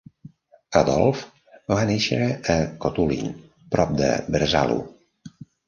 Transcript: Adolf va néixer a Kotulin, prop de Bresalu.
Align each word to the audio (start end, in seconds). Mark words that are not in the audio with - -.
Adolf 0.79 1.21
va 1.73 1.83
néixer 1.91 2.31
a 2.55 2.57
Kotulin, 2.87 3.31
prop 3.77 3.95
de 4.03 4.11
Bresalu. 4.39 4.83